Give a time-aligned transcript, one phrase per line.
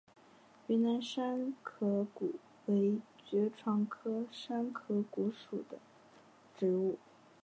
[0.65, 2.33] 云南山壳骨
[2.65, 5.77] 为爵床科山壳骨属的
[6.57, 6.97] 植物。